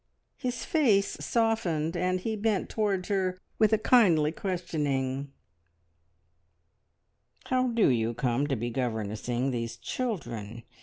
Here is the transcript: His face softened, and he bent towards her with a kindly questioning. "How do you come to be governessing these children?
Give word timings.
His 0.37 0.65
face 0.65 1.15
softened, 1.19 1.95
and 1.95 2.19
he 2.21 2.35
bent 2.35 2.69
towards 2.69 3.07
her 3.09 3.37
with 3.59 3.71
a 3.71 3.77
kindly 3.77 4.31
questioning. 4.31 5.31
"How 7.45 7.67
do 7.67 7.87
you 7.87 8.15
come 8.15 8.47
to 8.47 8.55
be 8.55 8.71
governessing 8.71 9.51
these 9.51 9.77
children? 9.77 10.63